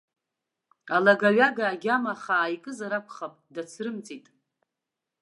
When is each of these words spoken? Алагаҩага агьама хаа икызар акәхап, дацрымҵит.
Алагаҩага 0.95 1.65
агьама 1.73 2.13
хаа 2.21 2.47
икызар 2.55 2.93
акәхап, 2.97 3.33
дацрымҵит. 3.53 4.25